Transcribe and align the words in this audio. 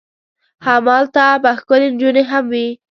همالته 0.65 1.25
به 1.43 1.51
ښکلې 1.59 1.87
نجونې 1.93 2.23
هم 2.31 2.45
وي. 2.53 2.67